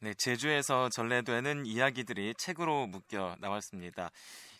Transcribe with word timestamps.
네, 0.00 0.14
제주에서 0.14 0.88
전래되는 0.90 1.66
이야기들이 1.66 2.34
책으로 2.38 2.86
묶여 2.86 3.34
나왔습니다. 3.40 4.12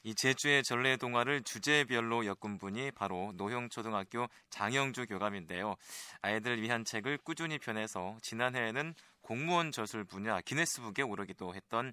이 0.03 0.13
제주의 0.17 0.65
전래 0.65 0.97
동화를 0.97 1.43
주제별로 1.45 2.27
엮은 2.27 2.59
분이 2.59 2.91
바로 2.91 3.33
노형초등학교 3.37 4.27
장영주 4.51 5.07
교감인데요. 5.07 5.77
아이들을 6.23 6.61
위한 6.61 6.85
책을 6.85 7.19
꾸준히 7.19 7.59
펴내서 7.59 8.17
지난해에는 8.23 8.95
공무원 9.23 9.71
저술 9.71 10.03
분야 10.03 10.41
기네스북에 10.41 11.03
오르기도 11.03 11.55
했던 11.55 11.93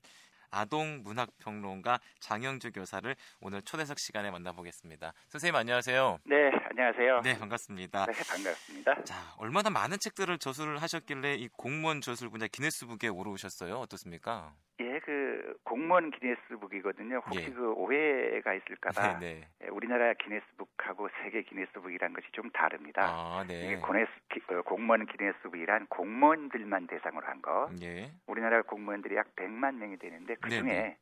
아동 0.55 1.01
문학 1.03 1.29
평론가 1.39 1.99
장영주 2.19 2.71
교사를 2.71 3.13
오늘 3.41 3.61
초대석 3.61 3.99
시간에 3.99 4.31
만나보겠습니다. 4.31 5.13
선생님 5.27 5.53
안녕하세요. 5.55 6.19
네, 6.23 6.35
안녕하세요. 6.69 7.21
네, 7.23 7.37
반갑습니다. 7.37 8.05
네, 8.05 8.13
반갑습니다. 8.13 9.03
자, 9.03 9.15
얼마나 9.37 9.69
많은 9.69 9.99
책들을 9.99 10.37
저술을 10.37 10.81
하셨길래 10.81 11.35
이 11.35 11.49
공무원 11.49 11.99
저술 11.99 12.29
분야 12.29 12.47
기네스북에 12.47 13.09
오르셨어요? 13.09 13.79
어떻습니까? 13.79 14.53
예, 14.81 14.99
그 14.99 15.57
공무원 15.63 16.11
기네스북이거든요. 16.11 17.21
혹시 17.25 17.45
예. 17.45 17.49
그 17.49 17.71
오해가 17.73 18.53
있을까봐 18.55 19.19
네, 19.19 19.35
네. 19.35 19.47
예, 19.63 19.67
우리나라 19.69 20.13
기네스북하고 20.15 21.07
세계 21.23 21.43
기네스북이란 21.43 22.11
것이 22.11 22.27
좀 22.33 22.49
다릅니다. 22.51 23.03
아, 23.05 23.43
이게 23.45 23.75
네. 23.75 23.77
고네스, 23.77 24.11
기- 24.29 24.41
어, 24.53 24.61
공무원 24.63 25.05
기네스북이란 25.05 25.87
공무원들만 25.87 26.87
대상으로 26.87 27.25
한 27.25 27.41
거. 27.41 27.69
예. 27.81 28.11
우리나라 28.27 28.61
공무원들이 28.63 29.15
약 29.15 29.33
100만 29.37 29.75
명이 29.75 29.97
되는데 29.97 30.35
그 30.41 30.49
중에 30.49 30.61
네네. 30.63 30.97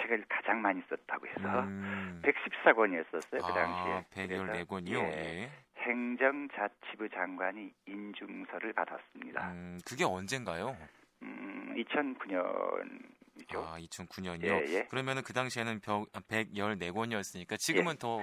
책을 0.00 0.24
가장 0.28 0.62
많이 0.62 0.82
썼다고 0.88 1.26
해서 1.26 1.60
음. 1.64 2.22
114권이었었어요 2.24 3.46
그 3.46 3.52
당시에. 3.52 3.92
아, 3.92 4.04
114권이요? 4.14 4.88
그래서, 4.90 5.18
예. 5.18 5.42
예, 5.42 5.50
행정자치부 5.82 7.08
장관이 7.10 7.72
인증서를 7.86 8.72
받았습니다. 8.72 9.50
음, 9.52 9.78
그게 9.86 10.02
언젠가요? 10.04 10.76
음, 11.22 11.65
2009년이죠. 11.76 13.56
아, 13.56 13.78
2009년이요. 13.78 14.68
예, 14.68 14.74
예. 14.74 14.82
그러면은 14.84 15.22
그 15.22 15.32
당시에는 15.32 15.80
114권이었으니까 15.80 17.58
지금은 17.58 17.94
예. 17.94 17.98
더 17.98 18.18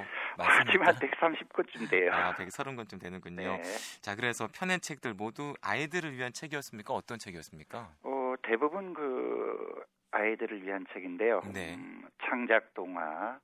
지금 0.64 0.86
한 0.86 0.96
많습니까? 0.96 1.30
130권쯤 1.30 1.90
돼요. 1.90 2.12
아, 2.12 2.34
130권쯤 2.36 3.00
되는군요. 3.00 3.58
네. 3.58 3.62
자, 4.02 4.16
그래서 4.16 4.48
펴낸 4.54 4.80
책들 4.82 5.14
모두 5.14 5.54
아이들을 5.62 6.18
위한 6.18 6.34
책이었습니까? 6.34 6.94
어떤 6.94 7.20
책이었습니까? 7.20 7.92
어, 8.04 8.34
대부분 8.44 8.94
그 8.94 9.84
아이들을 10.12 10.64
위한 10.64 10.86
책인데요. 10.94 11.42
네. 11.54 11.76
음, 11.76 12.08
창작 12.24 12.74
동화, 12.74 13.40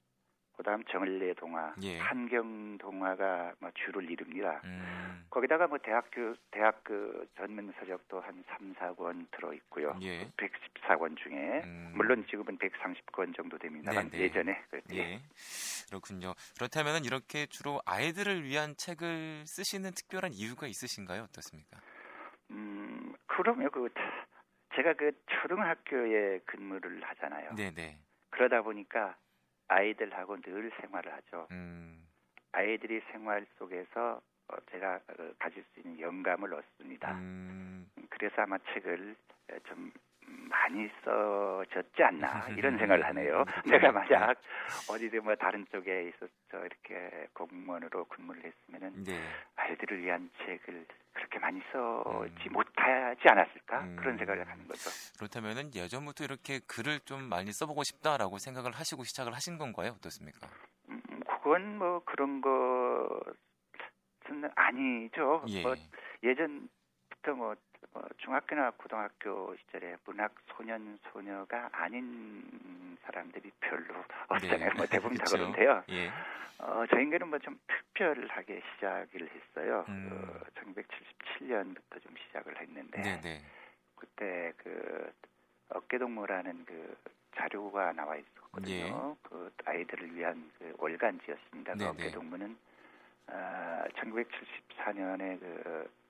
그다음 0.59 0.83
정을래 0.91 1.35
동화, 1.35 1.73
예. 1.83 1.97
한경 1.99 2.77
동화가 2.79 3.53
뭐 3.59 3.71
주를 3.75 4.11
이룹니다. 4.11 4.59
음. 4.65 5.25
거기다가 5.29 5.67
뭐 5.67 5.77
대학교 5.77 6.35
대학 6.51 6.83
그 6.83 7.25
전문 7.37 7.73
서적도 7.79 8.19
한 8.19 8.43
3, 8.49 8.73
4권 8.73 9.31
들어 9.31 9.53
있고요. 9.53 9.97
예. 10.01 10.29
114권 10.35 11.15
중에 11.17 11.61
음. 11.63 11.93
물론 11.95 12.25
지금은 12.29 12.57
130권 12.57 13.33
정도 13.37 13.57
됩니다만 13.57 14.09
네, 14.09 14.17
네. 14.17 14.23
예전에 14.25 14.61
그랬죠. 14.69 14.95
예. 14.97 15.21
그렇군요. 15.87 16.33
그렇다면은 16.57 17.05
이렇게 17.05 17.45
주로 17.45 17.79
아이들을 17.85 18.43
위한 18.43 18.75
책을 18.75 19.45
쓰시는 19.47 19.91
특별한 19.91 20.33
이유가 20.33 20.67
있으신가요? 20.67 21.21
어떻습니까? 21.23 21.79
음, 22.51 23.15
그러면 23.27 23.71
그 23.71 23.87
제가 24.75 24.91
그 24.95 25.13
초등학교에 25.41 26.39
근무를 26.45 27.01
하잖아요. 27.01 27.53
네, 27.55 27.71
네. 27.71 27.97
그러다 28.31 28.61
보니까 28.61 29.15
아이들하고 29.69 30.41
늘 30.41 30.71
생활을 30.81 31.13
하죠. 31.13 31.47
음. 31.51 32.05
아이들이 32.51 33.01
생활 33.11 33.45
속에서 33.57 34.21
어, 34.49 34.55
제가 34.71 34.95
어, 34.95 35.31
가질 35.37 35.63
수 35.73 35.79
있는 35.79 35.99
영감을 35.99 36.53
얻습니다. 36.53 37.13
음. 37.13 37.89
그래서 38.09 38.41
아마 38.41 38.57
책을 38.73 39.15
에, 39.51 39.59
좀 39.67 39.91
많이 40.49 40.89
써졌지 41.03 42.03
않나 42.03 42.47
이런 42.57 42.77
생각을 42.77 43.05
하네요. 43.05 43.45
내가 43.65 43.91
만약 43.91 44.41
어디든 44.89 45.23
뭐 45.23 45.35
다른 45.35 45.65
쪽에 45.71 46.09
있어서 46.09 46.65
이렇게 46.65 47.27
공무원으로 47.33 48.05
근무를 48.05 48.43
했으면은 48.43 49.03
네. 49.03 49.19
아이들을 49.69 50.03
위한 50.03 50.29
책을 50.39 50.85
그렇게 51.13 51.39
많이 51.39 51.59
써지 51.71 52.49
음. 52.49 52.53
못하지 52.53 53.21
않았을까 53.27 53.81
음. 53.81 53.95
그런 53.97 54.17
생각을 54.17 54.47
하는 54.47 54.67
거죠. 54.67 54.89
그렇다면은 55.17 55.75
예전부터 55.75 56.23
이렇게 56.23 56.59
글을 56.67 57.01
좀 57.01 57.23
많이 57.23 57.51
써보고 57.51 57.83
싶다라고 57.83 58.37
생각을 58.39 58.71
하시고 58.71 59.03
시작을 59.03 59.33
하신 59.33 59.57
건가요? 59.57 59.91
어떻습니까? 59.97 60.47
음, 60.89 61.01
그건 61.27 61.77
뭐 61.77 62.01
그런 62.05 62.41
것은 62.41 63.33
아니죠. 64.55 65.43
예. 65.49 65.61
뭐 65.61 65.75
예전부터 66.23 67.33
뭐 67.35 67.55
어, 67.93 68.01
중학교나 68.17 68.71
고등학교 68.71 69.55
시절에 69.57 69.95
문학 70.05 70.33
소년 70.55 70.99
소녀가 71.11 71.69
아닌 71.71 72.97
사람들이 73.03 73.51
별로 73.61 73.95
없잖아요. 74.45 74.71
뭐 74.75 74.85
대부분 74.85 75.17
다? 75.17 75.25
그런데요. 75.25 75.83
예. 75.89 76.11
어, 76.59 76.83
저희 76.89 77.03
인간은 77.03 77.29
뭐좀 77.29 77.57
특별하게 77.67 78.61
시작을 78.75 79.29
했어요. 79.29 79.85
음. 79.87 80.09
그 80.09 80.51
1977년부터 80.61 82.03
좀 82.03 82.15
시작을 82.27 82.59
했는데 82.59 83.01
네, 83.01 83.21
네. 83.21 83.41
그때 83.95 84.51
그 84.57 85.11
어깨동무라는 85.69 86.65
그 86.65 86.97
자료가 87.35 87.93
나와 87.93 88.17
있었거든요. 88.17 89.15
그 89.23 89.51
아이들을 89.65 90.15
위한 90.15 90.51
그 90.57 90.73
월간지였습니다. 90.77 91.73
그 91.73 91.77
네네. 91.77 91.89
어깨동무는 91.89 92.57
어, 93.27 93.83
1974년에 93.95 95.39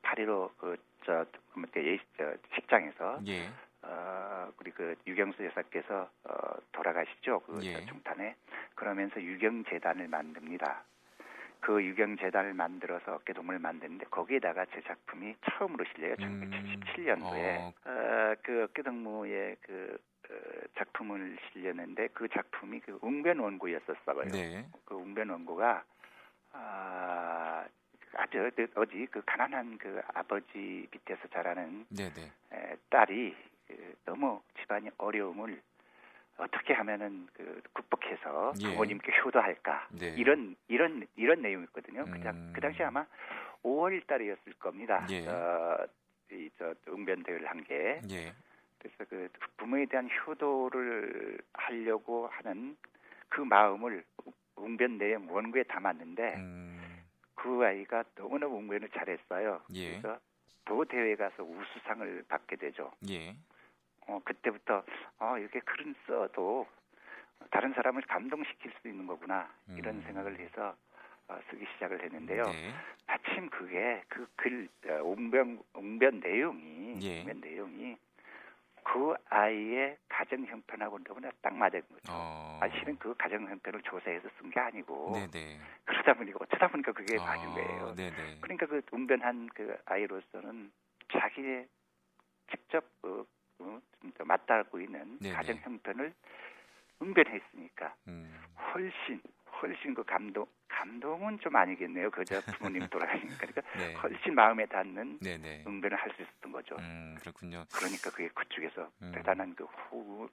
그8.15 0.03 0.57
그저 0.57 1.25
그때 1.53 1.85
예, 1.85 1.99
저 2.17 2.33
식장에서 2.55 3.19
예. 3.27 3.49
어, 3.81 4.51
우리 4.59 4.71
그 4.71 4.95
유경수 5.07 5.45
여사께서 5.45 6.09
어, 6.23 6.55
돌아가시죠. 6.71 7.39
그 7.41 7.59
예. 7.63 7.85
중탄에 7.85 8.35
그러면서 8.75 9.21
유경 9.21 9.65
재단을 9.65 10.07
만듭니다. 10.07 10.83
그 11.61 11.83
유경 11.83 12.17
재단을 12.17 12.53
만들어서 12.53 13.15
어깨동무를 13.15 13.59
만드는데 13.59 14.05
거기에다가 14.05 14.65
제 14.73 14.81
작품이 14.81 15.35
처음으로 15.49 15.83
실려요. 15.93 16.15
음, 16.21 16.49
1977년도에 16.95 17.57
어. 17.59 17.73
어, 17.85 18.35
그 18.41 18.63
어깨동무의 18.63 19.57
그 19.61 19.97
어, 20.29 20.33
작품을 20.77 21.37
실렸는데 21.51 22.07
그 22.13 22.27
작품이 22.29 22.79
그 22.81 22.97
웅변 23.01 23.39
원고였었어요. 23.39 24.23
네. 24.31 24.65
그 24.85 24.95
웅변 24.95 25.29
원고가 25.29 25.83
아, 26.53 27.65
아주 28.13 28.49
그 28.55 28.67
어디 28.75 29.05
그 29.11 29.21
가난한 29.25 29.77
그 29.77 30.01
아버지 30.13 30.87
밑에서 30.91 31.27
자라는 31.31 31.85
네, 31.89 32.11
네. 32.13 32.31
에, 32.53 32.75
딸이 32.89 33.35
그 33.69 33.95
너무 34.05 34.41
집안이 34.59 34.89
어려움을 34.97 35.61
어떻게 36.37 36.73
하면은 36.73 37.27
그 37.33 37.61
극복해서 37.73 38.53
예. 38.61 38.69
부모님께 38.69 39.11
효도할까 39.23 39.87
네. 39.91 40.15
이런 40.17 40.55
이런 40.67 41.05
이런 41.15 41.41
내용이었거든요. 41.41 42.05
그, 42.05 42.19
당, 42.21 42.35
음. 42.35 42.53
그 42.53 42.61
당시 42.61 42.81
아마 42.81 43.05
5월 43.63 44.05
달이었을 44.07 44.53
겁니다. 44.53 45.05
예. 45.11 45.27
어, 45.27 45.85
이저 46.31 46.73
응변 46.87 47.23
대회를 47.23 47.47
한 47.47 47.63
게. 47.63 48.01
예. 48.09 48.33
그래서 48.79 48.95
그 49.09 49.29
부모에 49.57 49.85
대한 49.85 50.09
효도를 50.25 51.39
하려고 51.53 52.27
하는 52.27 52.77
그 53.27 53.41
마음을 53.41 54.03
웅변 54.55 54.97
내용 54.97 55.27
원고에 55.29 55.63
담았는데 55.63 56.35
음. 56.37 57.03
그 57.35 57.63
아이가 57.63 58.03
너무나 58.15 58.47
웅변을 58.47 58.89
잘했어요. 58.89 59.61
예. 59.73 59.99
그래서 59.99 60.19
도 60.65 60.85
대회 60.85 61.15
가서 61.15 61.43
우수상을 61.43 62.23
받게 62.29 62.55
되죠. 62.55 62.91
예. 63.09 63.35
어 64.09 64.19
그때부터 64.25 64.83
어 65.19 65.37
이렇게 65.37 65.59
글은 65.59 65.93
써도 66.07 66.67
다른 67.51 67.73
사람을 67.73 68.01
감동시킬 68.03 68.71
수 68.81 68.87
있는 68.87 69.05
거구나 69.05 69.49
이런 69.77 69.95
음. 69.97 70.03
생각을 70.05 70.39
해서 70.39 70.75
어, 71.27 71.39
쓰기 71.49 71.65
시작을 71.73 72.03
했는데요. 72.03 72.43
네. 72.43 72.73
마침 73.05 73.49
그게 73.49 74.03
그글 74.07 74.67
웅변 75.03 75.61
웅변 75.73 76.19
내용이 76.21 76.99
예. 77.03 77.21
웅변 77.21 77.41
내용이 77.41 77.95
그 78.83 79.13
아이의 79.29 79.97
가정 80.07 80.43
형편하고 80.45 80.97
너무나 81.03 81.29
딱 81.41 81.53
맞은 81.53 81.81
거죠. 81.81 82.11
어. 82.11 82.59
아, 82.61 82.69
실은 82.69 82.97
그 82.97 83.13
가정 83.15 83.47
형편을 83.47 83.81
조사해서 83.83 84.27
쓴 84.39 84.49
게 84.49 84.59
아니고 84.59 85.11
네, 85.13 85.27
네. 85.27 85.59
그러다 85.85 86.13
보니까 86.15 86.39
어쩌다 86.41 86.67
보니까 86.67 86.91
그게 86.93 87.17
아, 87.19 87.25
맞은 87.25 87.53
거예요. 87.53 87.93
네, 87.95 88.09
네. 88.09 88.37
그러니까 88.41 88.65
그 88.65 88.81
웅변한 88.91 89.49
그 89.53 89.77
아이로서는 89.85 90.71
자기의 91.11 91.67
직접 92.51 92.83
그, 93.01 93.19
어, 93.19 93.25
맞닿고 94.49 94.81
있는 94.81 95.19
네네. 95.19 95.35
가정 95.35 95.57
형편을 95.57 96.13
웅변했으니까 96.99 97.95
음. 98.07 98.33
훨씬 98.73 99.21
훨씬 99.61 99.93
그 99.93 100.03
감동 100.03 100.45
감동은 100.67 101.39
좀 101.39 101.55
아니겠네요. 101.55 102.09
그저 102.11 102.41
부모님 102.57 102.87
돌아가시니까 102.89 103.37
그러니까 103.37 103.61
네. 103.77 103.93
훨씬 103.95 104.33
마음에 104.35 104.65
닿는 104.65 105.19
네, 105.21 105.37
네. 105.37 105.63
응변을 105.67 105.97
할 105.97 106.09
수 106.15 106.21
있었던 106.23 106.51
거죠. 106.51 106.75
음, 106.79 107.15
그렇군요. 107.19 107.65
그러니까 107.73 108.09
그게 108.09 108.27
그쪽에서 108.29 108.89
음. 109.01 109.11
대단한 109.13 109.53
그 109.55 109.65
후, 109.65 110.27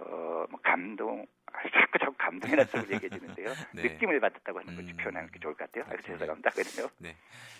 어, 0.00 0.46
뭐 0.50 0.60
감동할 0.62 1.26
자꾸 1.74 1.98
자꾸 1.98 2.14
감동이나 2.18 2.64
쪽으로 2.66 2.94
얘기해 2.94 3.08
주는데요. 3.10 3.54
네. 3.74 3.82
느낌을 3.82 4.20
받았다고 4.20 4.60
하는 4.60 4.76
것이 4.76 4.92
음, 4.92 4.96
표현하는 4.96 5.30
게 5.32 5.38
좋을 5.40 5.54
것 5.54 5.64
같아요. 5.70 5.84
그렇군요. 5.84 6.18
죄송합니다. 6.18 6.50
그러네요. 6.50 6.90
네. 6.98 7.16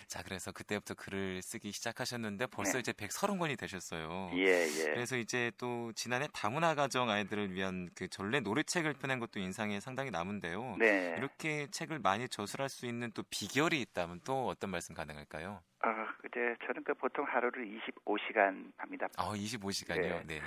자, 0.06 0.23
그래서 0.23 0.52
그때부터 0.52 0.94
글을 0.94 1.43
쓰기 1.43 1.73
시작하셨는데 1.73 2.46
벌써 2.46 2.75
네. 2.75 2.79
이제 2.79 2.93
130권이 2.93 3.58
되셨어요. 3.58 4.31
예, 4.35 4.67
예. 4.67 4.85
그래서 4.85 5.17
이제 5.17 5.50
또 5.58 5.93
지난해 5.94 6.29
다문화 6.32 6.75
가정 6.75 7.11
아이들을 7.11 7.52
위한 7.52 7.90
그 7.94 8.08
전래 8.08 8.40
노래책을 8.40 8.94
펴낸 8.94 9.19
것도 9.19 9.40
인상에 9.40 9.81
상당히 9.81 10.11
남은데요. 10.11 10.76
네. 10.79 11.14
이렇게 11.19 11.67
책을 11.70 11.99
많이 11.99 12.29
저술할 12.29 12.69
수 12.69 12.87
있는 12.87 13.11
또 13.12 13.23
비결이 13.29 13.81
있다면 13.81 14.20
또 14.25 14.46
어떤 14.46 14.70
말씀 14.70 14.94
가능할까요? 14.94 15.61
어, 15.85 15.88
이제 16.26 16.56
저는 16.67 16.85
그 16.85 16.94
보통 16.94 17.26
하루를 17.26 17.67
25시간 17.67 18.73
합니다. 18.76 19.08
아, 19.17 19.32
25시간이요. 19.35 20.26
네. 20.26 20.40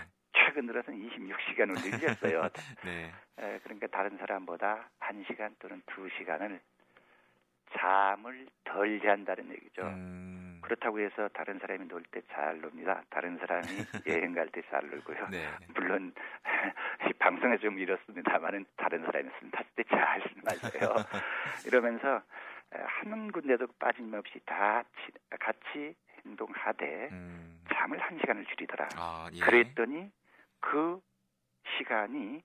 최근 0.45 0.67
들어서는 0.67 0.99
26시간을 1.09 1.99
늘렸어요. 1.99 2.49
네. 2.85 3.11
에, 3.39 3.59
그러니까 3.63 3.87
다른 3.87 4.17
사람보다 4.17 4.89
1시간 4.99 5.53
또는 5.59 5.81
2시간을 5.85 6.59
잠을 7.77 8.47
덜 8.65 8.99
잔다는 9.01 9.49
얘기죠. 9.51 9.83
음. 9.83 10.59
그렇다고 10.61 10.99
해서 10.99 11.27
다른 11.33 11.57
사람이 11.59 11.85
놀 11.87 12.03
때 12.11 12.21
잘 12.33 12.59
놉니다. 12.61 13.01
다른 13.09 13.37
사람이 13.37 13.65
여행 14.07 14.33
갈 14.33 14.47
때 14.51 14.61
잘 14.69 14.87
놀고요. 14.89 15.27
네. 15.29 15.47
물론 15.73 16.13
이 17.09 17.13
방송에서 17.13 17.61
좀 17.61 17.79
이렇습니다만은 17.79 18.65
다른 18.75 19.03
사람이 19.03 19.29
술 19.39 19.51
탔을 19.51 19.65
때잘 19.75 20.21
마셔요. 20.45 20.95
이러면서 21.65 22.21
에, 22.73 22.79
한 22.85 23.31
군데도 23.31 23.67
빠짐없이 23.79 24.39
다 24.45 24.83
치- 24.83 25.11
같이 25.39 25.95
행동하되 26.25 27.09
음. 27.11 27.61
잠을 27.73 27.97
한 27.99 28.17
시간을 28.19 28.45
줄이더라. 28.45 28.89
아, 28.97 29.29
예. 29.33 29.39
그랬더니 29.39 30.11
그 30.61 31.01
시간이 31.77 32.41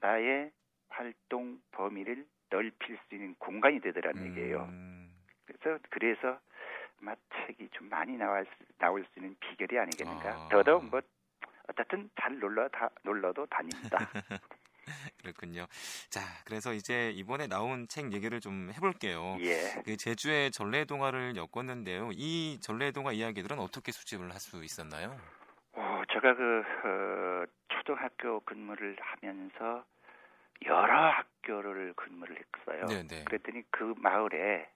나의 0.00 0.50
활동 0.88 1.60
범위를 1.72 2.26
넓힐 2.50 2.98
수 3.08 3.14
있는 3.14 3.34
공간이 3.38 3.80
되더라는 3.80 4.26
얘기예요. 4.30 4.64
음. 4.64 5.12
그래서 5.46 5.78
그래서 5.90 6.40
아마 7.00 7.14
책이 7.46 7.68
좀 7.72 7.88
많이 7.88 8.16
나올 8.16 8.44
수, 8.44 8.64
나올 8.78 9.04
수 9.04 9.18
있는 9.18 9.36
비결이 9.40 9.78
아니겠는가. 9.78 10.30
아. 10.30 10.48
더더욱 10.50 10.84
뭐 10.90 11.00
어쨌든 11.68 12.10
잘 12.20 12.38
놀러 12.38 12.68
다 12.68 12.88
놀러도 13.02 13.46
다닙니다. 13.46 13.98
그렇군요. 15.20 15.66
자, 16.08 16.20
그래서 16.46 16.72
이제 16.72 17.10
이번에 17.10 17.46
나온 17.46 17.86
책 17.88 18.12
얘기를 18.14 18.40
좀 18.40 18.70
해볼게요. 18.74 19.36
예. 19.40 19.82
그 19.84 19.98
제주의 19.98 20.50
전래동화를 20.50 21.34
엮었는데요. 21.36 22.10
이 22.14 22.58
전래동화 22.62 23.12
이야기들은 23.12 23.58
어떻게 23.58 23.92
수집을 23.92 24.32
할 24.32 24.40
수 24.40 24.64
있었나요? 24.64 25.14
어, 26.08 26.12
제가 26.12 26.34
그 26.34 26.64
어, 26.84 27.46
초등학교 27.68 28.40
근무를 28.40 28.96
하면서 29.00 29.84
여러 30.66 31.10
학교를 31.10 31.92
근무를 31.94 32.36
했어요. 32.36 32.86
네네. 32.86 33.24
그랬더니 33.24 33.62
그 33.70 33.94
마을에 33.98 34.68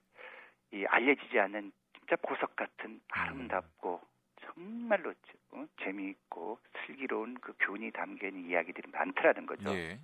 이 0.71 0.85
알려지지 0.85 1.39
않는 1.39 1.71
진짜 1.97 2.15
보석 2.17 2.55
같은 2.55 3.01
아름답고 3.09 4.01
정말로 4.41 5.13
어, 5.51 5.65
재미있고 5.83 6.59
슬기로운 6.85 7.35
그 7.41 7.53
교훈이 7.59 7.91
담겨 7.91 8.27
있는 8.27 8.49
이야기들이 8.49 8.89
많더라는 8.91 9.45
거죠. 9.45 9.69
예. 9.71 9.99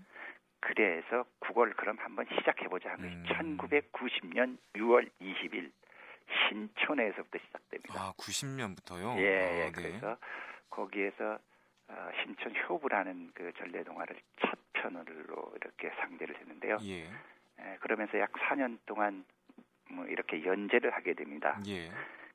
그래서 0.62 1.26
그걸 1.40 1.74
그럼 1.74 1.98
한번 2.00 2.26
시작해보자 2.38 2.92
하는 2.92 3.06
음. 3.06 3.24
것이 3.58 3.82
1990년 3.82 4.58
6월 4.74 5.10
20일 5.22 5.72
신촌에서부터 6.50 7.40
시작됩니다. 7.40 7.94
아, 7.96 8.14
90년부터요? 8.18 9.18
예, 9.18 9.24
예. 9.24 9.62
아, 9.64 9.66
네. 9.66 9.72
그래서 9.72 10.18
거기에서 10.70 11.40
어, 11.88 12.10
신촌 12.24 12.54
효부라는 12.56 13.32
그 13.34 13.52
전래 13.58 13.84
동화를 13.84 14.16
첫 14.42 14.58
편으로 14.74 15.54
이렇게 15.56 15.90
상대를 16.02 16.38
했는데요. 16.40 16.78
예. 16.84 17.10
예, 17.60 17.78
그러면서 17.82 18.20
약 18.20 18.32
4년 18.34 18.78
동안 18.86 19.26
뭐 19.90 20.06
이렇게 20.06 20.46
연재를 20.46 20.92
하게 20.92 21.14
됩니다. 21.14 21.60
예. 21.68 21.92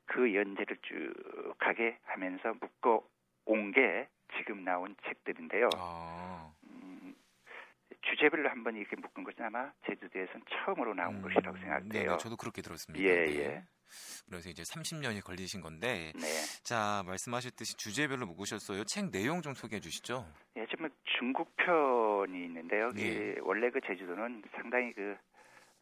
그 0.06 0.34
연재를 0.34 0.76
쭉 0.82 1.54
하게 1.58 1.98
하면서 2.04 2.52
묶어 2.60 3.06
온 3.46 3.72
게 3.72 4.08
지금 4.36 4.64
나온 4.64 4.96
책들인데요. 5.06 5.68
아. 5.76 6.52
음, 6.64 7.14
주제별로 8.02 8.48
한번 8.50 8.74
이렇게 8.76 8.96
묶은 8.96 9.22
것은 9.22 9.44
아마 9.44 9.70
제주도에서는 9.86 10.42
처음으로 10.48 10.94
나온 10.94 11.16
음, 11.16 11.22
것이라고 11.22 11.56
생각돼요. 11.58 12.02
네네, 12.04 12.16
저도 12.18 12.36
그렇게 12.36 12.60
들었습니다. 12.62 13.02
예, 13.04 13.24
네. 13.26 13.36
예. 13.38 13.64
그래서 14.26 14.48
이제 14.48 14.62
30년이 14.62 15.22
걸리신 15.24 15.60
건데, 15.60 16.12
네. 16.14 16.26
자, 16.62 17.02
말씀하셨듯이 17.06 17.76
주제별로 17.76 18.26
묶으셨어요. 18.26 18.84
책 18.84 19.10
내용 19.10 19.42
좀 19.42 19.54
소개해 19.54 19.80
주시죠. 19.80 20.26
예, 20.56 20.66
지금 20.66 20.88
중국 21.18 21.54
편이 21.56 22.44
있는데요. 22.46 22.90
예. 22.96 23.02
이 23.02 23.34
원래 23.40 23.70
그 23.70 23.80
제주도는 23.86 24.42
상당히 24.54 24.92
그 24.92 25.16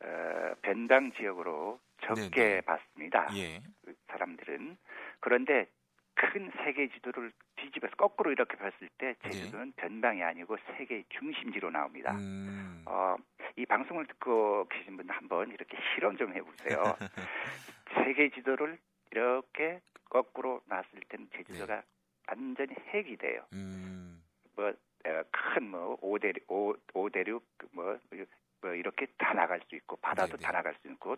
어, 0.04 0.54
변방 0.62 1.12
지역으로 1.12 1.78
적게 2.04 2.30
네네. 2.30 2.60
봤습니다. 2.62 3.28
예. 3.36 3.60
그 3.84 3.94
사람들은 4.08 4.76
그런데 5.20 5.66
큰 6.14 6.50
세계 6.64 6.88
지도를 6.88 7.32
뒤집어서 7.56 7.94
거꾸로 7.96 8.30
이렇게 8.32 8.56
봤을 8.56 8.88
때 8.98 9.14
제주도는 9.24 9.72
변방이 9.76 10.22
아니고 10.22 10.56
세계의 10.76 11.04
중심지로 11.10 11.70
나옵니다. 11.70 12.12
네. 12.12 12.18
음. 12.22 12.82
어, 12.86 13.16
이 13.56 13.66
방송을 13.66 14.06
듣고 14.06 14.66
계신 14.68 14.96
분 14.96 15.08
한번 15.10 15.50
이렇게 15.50 15.76
실험 15.94 16.16
좀 16.16 16.32
해보세요. 16.34 16.96
세계 18.04 18.30
지도를 18.30 18.78
이렇게 19.10 19.80
거꾸로 20.10 20.60
놨을 20.66 20.84
때는 21.08 21.28
제주도가 21.36 21.82
완전히 22.28 22.74
핵이 22.92 23.16
돼요. 23.16 23.44
음. 23.52 24.22
뭐 24.56 24.72
큰 25.02 25.68
뭐 25.70 25.98
오대륙 26.00 26.50
오, 26.50 26.74
오대륙 26.94 27.44
뭐, 27.72 27.98
뭐 28.60 28.74
이렇게 28.74 29.06
다 29.18 29.32
나갈 29.34 29.60
수 29.68 29.74
있고 29.76 29.96
바다도 29.96 30.36
네네. 30.36 30.42
다 30.42 30.52
나갈 30.52 30.74
수 30.80 30.88
있고 30.88 31.16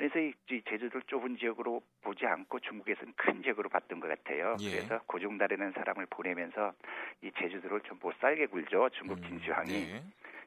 그래서 0.00 0.18
이, 0.18 0.32
이 0.50 0.62
제주도를 0.66 1.02
좁은 1.08 1.36
지역으로 1.36 1.82
보지 2.00 2.24
않고 2.24 2.58
중국에서는 2.60 3.12
큰 3.16 3.42
지역으로 3.42 3.68
봤던 3.68 4.00
것 4.00 4.08
같아요. 4.08 4.56
예. 4.60 4.70
그래서 4.70 4.98
고종달이라는 5.06 5.74
사람을 5.74 6.06
보내면서 6.08 6.72
이 7.22 7.30
제주도를 7.38 7.80
좀 7.82 8.00
못 8.00 8.14
살게 8.18 8.46
굴죠. 8.46 8.88
중국 8.94 9.18
음, 9.18 9.28
진시황이 9.28 9.68
네. 9.70 10.02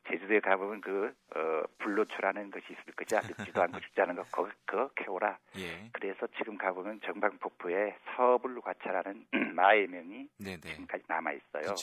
제주도에 0.09 0.39
가보면 0.39 0.81
그 0.81 1.13
어, 1.35 1.61
불로초라는 1.77 2.49
것이 2.49 2.65
있을 2.71 2.93
거죠. 2.95 3.17
늙지도 3.17 3.61
않고 3.61 3.79
죽지 3.79 4.01
않은 4.01 4.15
거 4.15 4.23
그거, 4.23 4.49
그거 4.65 4.89
캐오라. 4.95 5.37
예. 5.59 5.87
그래서 5.91 6.25
지금 6.35 6.57
가보면 6.57 7.01
정방폭포에 7.01 7.95
서불 8.15 8.59
과차라는 8.59 9.27
마의 9.53 9.85
명이 9.85 10.29
네네. 10.39 10.61
지금까지 10.61 11.03
남아 11.07 11.31
있어요. 11.33 11.75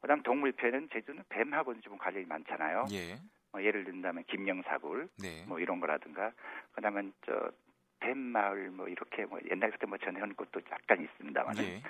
그다음 0.00 0.20
동물표는 0.24 0.88
제주는 0.92 1.22
뱀하고는 1.28 1.80
좀 1.82 1.96
관련이 1.96 2.26
많잖아요. 2.26 2.86
예. 2.90 3.18
뭐 3.54 3.62
예를 3.62 3.84
든다면 3.84 4.24
김영사굴 4.24 5.08
네. 5.22 5.44
뭐 5.46 5.60
이런 5.60 5.78
거라든가 5.78 6.32
그다음에 6.72 7.12
저 7.24 7.52
뱀마을 8.00 8.70
뭐 8.72 8.88
이렇게 8.88 9.24
뭐 9.26 9.38
옛날부터 9.48 9.86
뭐 9.86 9.96
전해온 9.98 10.34
것도 10.34 10.60
약간 10.72 11.00
있습니다만 11.00 11.56
예. 11.58 11.80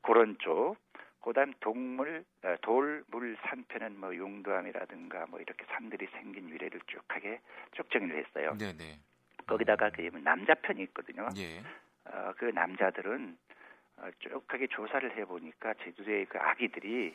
그런 0.00 0.36
쪽 0.38 0.76
그다음 1.22 1.52
동물 1.60 2.24
어, 2.42 2.56
돌물 2.62 3.36
산편은 3.42 4.00
뭐 4.00 4.16
용두암이라든가 4.16 5.26
뭐 5.28 5.40
이렇게 5.40 5.66
산들이 5.66 6.08
생긴 6.12 6.48
유래를 6.48 6.80
쭉 6.86 7.02
하게 7.08 7.38
쭉 7.72 7.90
정리를 7.90 8.24
했어요. 8.24 8.56
네 8.58 8.72
네. 8.72 8.98
거기다가 9.46 9.90
그 9.90 10.00
남자 10.24 10.54
편이 10.54 10.82
있거든요. 10.84 11.28
예. 11.36 11.60
어, 12.06 12.32
그 12.38 12.46
남자들은 12.46 13.36
어, 13.98 14.08
쭉 14.20 14.42
하게 14.48 14.66
조사를 14.68 15.14
해보니까 15.18 15.74
제주도의 15.84 16.24
그 16.24 16.38
아기들이 16.38 17.14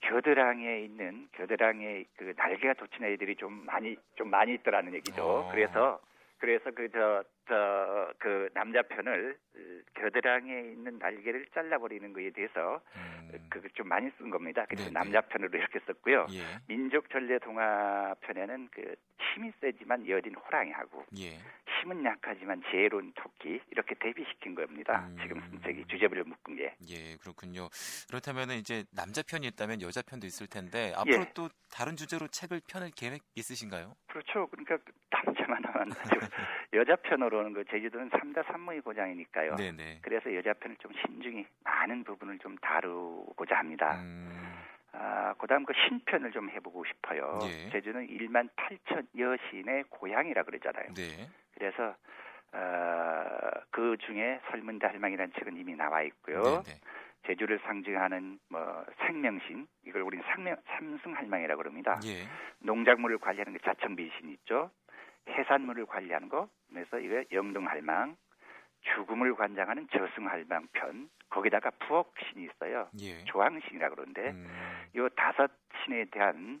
겨드랑이에 0.00 0.80
있는 0.80 1.28
겨드랑이에 1.32 2.04
그 2.16 2.34
날개가 2.36 2.74
돋친 2.74 3.04
애들이 3.04 3.36
좀 3.36 3.64
많이 3.66 3.96
좀 4.16 4.30
많이 4.30 4.54
있더라는 4.54 4.94
얘기죠. 4.94 5.22
어. 5.22 5.50
그래서 5.50 6.00
그래서 6.38 6.70
그저저그 6.72 8.50
남자 8.52 8.82
편을 8.82 9.36
어, 9.56 9.58
겨드랑이에 9.94 10.60
있는 10.72 10.98
날개를 10.98 11.46
잘라버리는 11.54 12.12
거에 12.12 12.30
대해서 12.30 12.80
음. 12.96 13.48
그좀 13.48 13.88
많이 13.88 14.10
쓴 14.18 14.30
겁니다. 14.30 14.64
그래서 14.68 14.84
네네. 14.84 14.92
남자 14.92 15.20
편으로 15.22 15.56
이렇게 15.56 15.78
썼고요. 15.86 16.26
예. 16.32 16.42
민족 16.68 17.08
전래 17.10 17.38
동화 17.38 18.14
편에는 18.20 18.68
그 18.72 18.94
힘이 19.18 19.52
세지만 19.60 20.06
여린 20.06 20.34
호랑이하고 20.34 21.06
예. 21.18 21.38
힘은 21.84 22.02
약하지만 22.04 22.62
지혜로운 22.70 23.12
토끼 23.14 23.60
이렇게 23.70 23.94
대비시킨 23.94 24.54
겁니다. 24.54 25.06
음. 25.06 25.18
지금 25.20 25.40
쓴 25.42 25.60
책이 25.62 25.84
주제별로 25.86 26.24
묶은 26.24 26.56
게. 26.56 26.74
예, 26.88 27.16
그렇군요. 27.20 27.68
그렇다면은 28.08 28.56
이제 28.56 28.84
남자 28.90 29.22
편이 29.22 29.46
있다면 29.48 29.82
여자 29.82 30.00
편도 30.00 30.26
있을 30.26 30.46
텐데 30.46 30.92
앞으로 30.96 31.20
예. 31.20 31.30
또 31.34 31.48
다른 31.70 31.96
주제로 31.96 32.26
책을 32.26 32.62
펴낼 32.66 32.90
계획 32.90 33.20
있으신가요? 33.36 33.94
그렇죠. 34.08 34.46
그러니까 34.46 34.78
남자만 35.10 35.62
하면. 35.64 35.88
여자 36.72 36.96
편으로는 36.96 37.52
그 37.52 37.64
제주도는 37.70 38.08
삼다 38.10 38.42
산무의 38.44 38.80
고장이니까요. 38.80 39.56
네, 39.56 39.70
네. 39.70 39.98
그래서 40.02 40.34
여자 40.34 40.54
편을 40.54 40.76
좀 40.78 40.90
신중히 41.04 41.46
많은 41.62 42.02
부분을 42.04 42.38
좀 42.38 42.56
다루고자 42.58 43.56
합니다. 43.56 44.00
음. 44.00 44.54
아, 44.92 45.34
그다음 45.34 45.64
그 45.64 45.72
신편을 45.86 46.32
좀 46.32 46.48
해보고 46.50 46.84
싶어요. 46.86 47.38
예. 47.42 47.68
제주는 47.70 48.06
1만 48.06 48.48
8천 48.56 49.06
여신의 49.18 49.84
고향이라 49.90 50.44
그러잖아요. 50.44 50.94
네. 50.94 51.28
그래서 51.54 51.94
어, 52.52 53.50
그 53.70 53.96
중에 54.06 54.40
설문대 54.50 54.86
할망이라는 54.86 55.32
책은 55.38 55.56
이미 55.56 55.74
나와 55.74 56.02
있고요. 56.02 56.42
네, 56.42 56.62
네. 56.72 56.80
제주를 57.26 57.58
상징하는 57.60 58.38
뭐 58.48 58.84
생명신 59.06 59.66
이걸 59.86 60.02
우리는 60.02 60.24
상명, 60.28 60.56
삼승할망이라고 60.66 61.62
그럽니다. 61.62 61.98
예. 62.04 62.26
농작물을 62.60 63.18
관리하는 63.18 63.54
게 63.54 63.58
자청비신 63.64 64.28
있죠. 64.30 64.70
해산물을 65.28 65.86
관리하는 65.86 66.28
거 66.28 66.48
그래서 66.68 66.98
이게 66.98 67.24
영등할망, 67.32 68.16
죽음을 68.82 69.34
관장하는 69.34 69.88
저승할망 69.88 70.68
편 70.72 71.08
거기다가 71.30 71.70
부엌신이 71.70 72.44
있어요. 72.44 72.88
예. 73.00 73.24
조항신이라고 73.24 73.94
그러는데 73.94 74.30
음, 74.30 74.46
이 74.94 75.08
다섯 75.16 75.50
신에 75.82 76.04
대한 76.10 76.60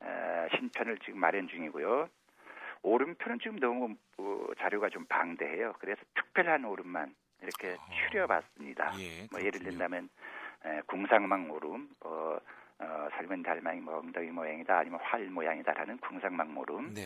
어, 0.00 0.46
신편을 0.56 0.98
지금 1.04 1.20
마련 1.20 1.48
중이고요. 1.48 2.08
오름편은 2.82 3.38
지금 3.40 3.58
너무 3.58 3.96
어, 4.18 4.46
자료가 4.58 4.88
좀 4.88 5.04
방대해요. 5.06 5.74
그래서 5.78 6.00
특별한 6.14 6.64
오름만 6.64 7.14
이렇게 7.42 7.74
어. 7.74 7.86
추려봤습니다. 8.10 8.92
예. 9.00 9.26
뭐 9.30 9.40
예를. 9.40 9.60
든다면 9.60 10.08
에, 10.64 10.80
궁상망 10.86 11.50
오름, 11.50 11.88
어, 12.00 12.36
어, 12.80 13.08
삶은 13.12 13.42
달망이 13.42 13.80
뭐 13.80 13.98
엉덩이 13.98 14.30
모양이다, 14.30 14.78
아니면 14.78 14.98
활 15.02 15.22
모양이다라는 15.26 15.98
궁상망 15.98 16.56
오름. 16.58 16.94
네. 16.94 17.02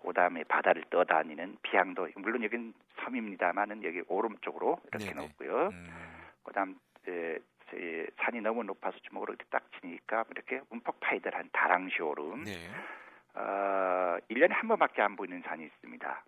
그다음에 0.00 0.44
바다를 0.44 0.84
떠다니는 0.90 1.58
비양도 1.62 2.08
물론 2.16 2.42
여기는 2.44 2.72
섬입니다만은 3.04 3.82
여기 3.82 4.00
오름 4.08 4.36
쪽으로 4.40 4.78
이렇게 4.88 5.12
네네. 5.12 5.26
놓고요. 5.26 5.68
음, 5.72 5.86
그다음 6.44 6.78
에, 7.08 7.36
에, 7.74 8.06
산이 8.16 8.40
너무 8.40 8.62
높아서 8.62 8.96
주먹으로 9.00 9.32
이렇게 9.34 9.44
딱 9.50 9.68
치니까 9.80 10.24
이렇게 10.30 10.60
움푹 10.70 11.00
파이들한 11.00 11.50
다랑시 11.52 12.00
오름. 12.00 12.44
네. 12.44 12.70
어, 13.38 14.18
1년에 14.30 14.50
한 14.50 14.68
번밖에 14.68 15.00
안 15.00 15.16
보이는 15.16 15.40
산이 15.46 15.64
있습니다. 15.64 16.24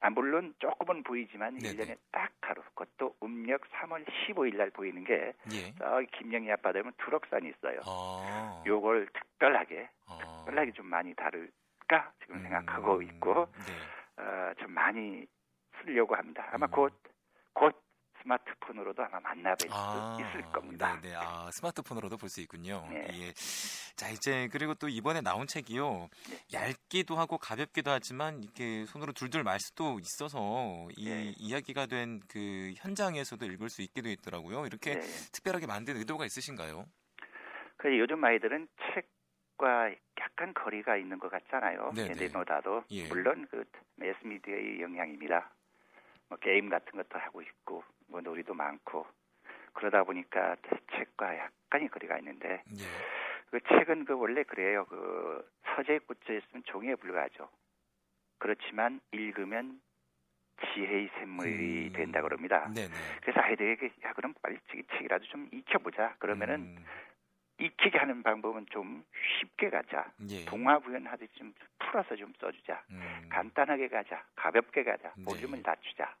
아, 0.00 0.10
물론 0.10 0.54
조금은 0.58 1.02
보이지만 1.02 1.58
네네. 1.58 1.76
1년에 1.76 1.98
딱 2.10 2.30
하루, 2.40 2.62
그것도 2.74 3.16
음력 3.22 3.62
3월 3.70 4.04
15일 4.04 4.56
날 4.56 4.70
보이는 4.70 5.02
게 5.04 5.32
예. 5.52 5.74
김영희 6.18 6.50
앞바다에 6.52 6.82
보면 6.82 6.92
두럭산이 6.98 7.48
있어요. 7.48 7.80
어. 7.86 8.62
요걸 8.66 9.08
특별하게, 9.12 9.88
어. 10.06 10.18
특별하게 10.18 10.72
좀 10.72 10.86
많이 10.86 11.14
다룰까 11.14 12.12
지금 12.20 12.42
생각하고 12.42 12.96
음, 12.96 13.02
있고 13.02 13.46
네. 13.66 14.22
어, 14.22 14.52
좀 14.58 14.72
많이 14.72 15.26
쓰려고 15.80 16.14
합니다. 16.14 16.48
아마 16.52 16.66
음. 16.66 16.70
곧, 16.70 16.92
곧 17.52 17.83
스마트폰으로도 18.24 19.04
아마 19.04 19.20
만나뵐 19.20 19.68
아, 19.70 20.16
수 20.16 20.22
있을 20.22 20.42
겁니다. 20.50 20.98
네, 21.00 21.10
네. 21.10 21.14
아, 21.16 21.50
스마트폰으로도 21.52 22.16
볼 22.16 22.28
수 22.28 22.40
있군요. 22.40 22.86
네. 22.90 23.06
예. 23.12 23.32
자, 23.96 24.08
이제 24.08 24.48
그리고 24.50 24.74
또 24.74 24.88
이번에 24.88 25.20
나온 25.20 25.46
책이요. 25.46 26.08
네. 26.30 26.38
얇기도 26.52 27.16
하고 27.16 27.38
가볍기도 27.38 27.90
하지만 27.90 28.42
이렇게 28.42 28.86
손으로 28.86 29.12
둘둘 29.12 29.44
말 29.44 29.60
수도 29.60 29.98
있어서 30.00 30.88
이 30.96 31.08
네. 31.08 31.32
이야기가 31.36 31.86
된 31.86 32.14
그 32.28 32.72
현장에서도 32.76 33.44
읽을 33.44 33.68
수 33.68 33.82
있게 33.82 34.00
돼 34.02 34.12
있더라고요. 34.12 34.66
이렇게 34.66 34.94
네. 34.94 35.00
특별하게 35.32 35.66
만든 35.66 35.96
의도가 35.96 36.24
있으신가요? 36.24 36.86
그 37.76 37.98
요즘 37.98 38.24
아이들은 38.24 38.68
책 38.94 39.14
과 39.56 39.88
약간 40.20 40.52
거리가 40.52 40.96
있는 40.96 41.16
것 41.20 41.30
같잖아요. 41.30 41.92
네네. 41.94 42.10
예전보다도 42.10 42.84
예. 42.90 43.06
물론 43.06 43.46
그 43.48 43.64
매스미디어의 43.94 44.80
영향입니다. 44.80 45.48
뭐 46.28 46.36
게임 46.38 46.68
같은 46.68 46.90
것도 46.90 47.20
하고 47.20 47.40
있고 47.40 47.84
뭐 48.06 48.20
놀이도 48.20 48.54
많고 48.54 49.06
그러다 49.72 50.04
보니까 50.04 50.56
책과 50.92 51.36
약간의 51.36 51.88
거리가 51.88 52.18
있는데 52.18 52.62
예. 52.78 52.84
그 53.50 53.60
책은 53.60 54.04
그 54.04 54.14
원래 54.14 54.42
그래요. 54.42 54.84
그 54.86 55.48
서재에 55.74 55.98
꽂혀 56.00 56.34
있으면 56.34 56.62
종이에 56.64 56.94
불과하죠. 56.96 57.48
그렇지만 58.38 59.00
읽으면 59.12 59.80
지혜의 60.60 61.10
샘물이 61.18 61.88
음. 61.88 61.92
된다 61.92 62.22
그럽니다. 62.22 62.68
네, 62.74 62.86
네. 62.86 62.94
그래서 63.22 63.40
아이들에게 63.40 63.92
야 64.04 64.12
그럼 64.12 64.34
빨리 64.42 64.58
이 64.74 64.82
책이라도 64.92 65.24
좀 65.26 65.48
익혀보자. 65.52 66.16
그러면은 66.18 66.76
음, 66.76 66.84
익히게 67.58 67.98
하는 67.98 68.22
방법은 68.22 68.66
좀 68.70 69.04
쉽게 69.40 69.70
가자. 69.70 70.12
예. 70.28 70.44
동화 70.44 70.78
구연하듯이 70.78 71.32
좀 71.34 71.52
풀어서 71.78 72.16
좀 72.16 72.32
써주자. 72.40 72.82
음, 72.90 73.28
간단하게 73.30 73.88
가자. 73.88 74.24
가볍게 74.36 74.84
가자. 74.84 75.12
네. 75.16 75.24
볼륨을 75.24 75.62
낮추자. 75.64 76.14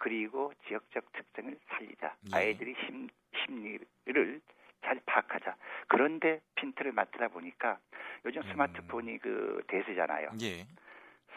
그리고 0.00 0.52
지역적 0.66 1.12
특성을 1.12 1.56
살리자. 1.68 2.16
예. 2.32 2.36
아이들이 2.36 2.74
심, 2.86 3.08
심리를 3.36 4.40
잘 4.82 4.98
파악하자. 5.04 5.54
그런데 5.88 6.40
핀트를 6.54 6.92
맡다 6.92 7.28
보니까 7.28 7.78
요즘 8.24 8.40
음. 8.40 8.48
스마트폰이 8.50 9.18
그 9.18 9.62
대세잖아요. 9.68 10.30
예. 10.42 10.66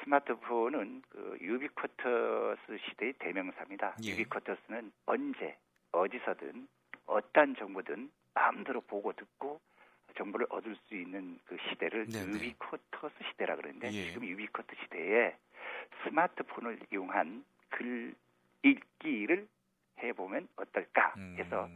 스마트폰은 0.03 1.03
그 1.09 1.37
유비쿼터스 1.41 2.77
시대의 2.89 3.13
대명사입니다. 3.19 3.97
예. 4.05 4.11
유비쿼터스는 4.11 4.93
언제 5.07 5.57
어디서든 5.91 6.67
어떠한 7.05 7.57
정보든 7.57 8.11
마음대로 8.33 8.79
보고 8.79 9.11
듣고 9.11 9.59
정보를 10.15 10.47
얻을 10.49 10.77
수 10.87 10.95
있는 10.95 11.37
그 11.45 11.57
시대를 11.69 12.07
네네. 12.07 12.31
유비쿼터스 12.31 13.13
시대라 13.31 13.57
그러는데 13.57 13.91
예. 13.91 14.05
지금 14.05 14.25
유비쿼터 14.25 14.73
시대에 14.83 15.35
스마트폰을 16.03 16.79
이용한 16.93 17.43
글 17.69 18.15
읽기를 18.63 19.47
해보면 20.01 20.47
어떨까 20.55 21.13
음, 21.17 21.35
해서 21.37 21.69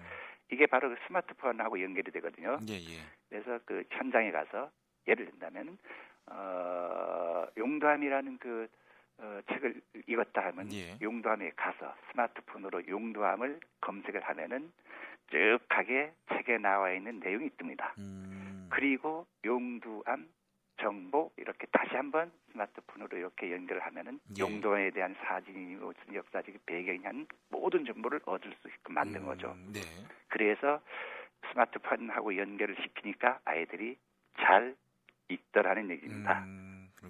이게 0.52 0.66
바로 0.66 0.90
그 0.90 0.96
스마트폰하고 1.08 1.82
연결이 1.82 2.12
되거든요. 2.12 2.58
예, 2.70 2.74
예. 2.74 3.02
그래서 3.30 3.60
그 3.66 3.84
현장에 3.92 4.32
가서 4.32 4.72
예를 5.08 5.30
든다면 5.32 5.78
어, 6.28 7.48
용도함이라는 7.58 8.38
그 8.40 8.68
어, 9.20 9.40
책을 9.52 9.82
읽었다 10.08 10.46
하면 10.48 10.72
예. 10.74 10.98
용도함에 11.02 11.52
가서 11.56 11.96
스마트폰으로 12.12 12.88
용도함을 12.88 13.60
검색을 13.82 14.22
하면은 14.24 14.72
쭉 15.30 15.60
하게 15.70 16.14
책에 16.30 16.58
나와 16.58 16.92
있는 16.94 17.20
내용이 17.20 17.50
뜹니다. 17.50 17.98
음, 17.98 18.68
그리고 18.70 19.26
용도함 19.44 20.28
정보 20.78 21.32
이렇게 21.38 21.68
다시 21.72 21.96
한번 21.96 22.32
스마트폰으로 22.52 23.18
이렇게 23.18 23.52
연결을 23.52 23.82
하면은 23.86 24.20
예. 24.38 24.42
용도함에 24.42 24.92
대한 24.92 25.16
사진이 25.26 25.76
무슨 25.76 26.14
역사적인 26.14 26.60
배경이 26.66 27.00
한 27.04 27.28
모든 27.50 27.86
정보를 27.86 28.22
얻을 28.26 28.54
수 28.62 28.68
있게 28.68 28.94
만든 28.94 29.22
음, 29.22 29.26
거죠. 29.26 29.56
네. 29.74 29.82
그래서 30.28 30.82
스마트폰하고 31.52 32.38
연결을 32.38 32.76
시키니까 32.82 33.40
아이들이 33.46 33.98
잘 34.40 34.76
읽더라는 35.30 35.90
얘기입니다. 35.90 36.44
음, 36.44 36.67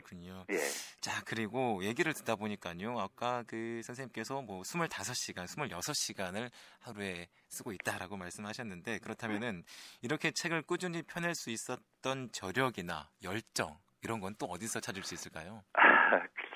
그렇군요. 0.07 0.45
예. 0.49 0.57
자, 1.01 1.21
그리고 1.25 1.83
얘기를 1.83 2.13
듣다 2.13 2.35
보니까요. 2.35 2.97
아까 2.99 3.43
그 3.47 3.81
선생님께서 3.83 4.41
뭐 4.41 4.61
25시간, 4.61 5.45
26시간을 5.45 6.49
하루에 6.79 7.27
쓰고 7.49 7.71
있다라고 7.73 8.15
말씀하셨는데 8.17 8.99
그렇다면은 8.99 9.63
이렇게 10.01 10.31
책을 10.31 10.61
꾸준히 10.63 11.03
펴낼 11.03 11.35
수 11.35 11.49
있었던 11.49 12.29
저력이나 12.31 13.09
열정 13.23 13.77
이런 14.03 14.19
건 14.21 14.35
또 14.39 14.45
어디서 14.45 14.79
찾을 14.79 15.03
수 15.03 15.13
있을까요? 15.15 15.63
아, 15.73 15.81